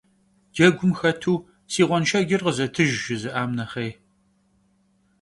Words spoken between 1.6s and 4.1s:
«Si ğuenşşecır khızetıjj» jjızı'am nexhêy.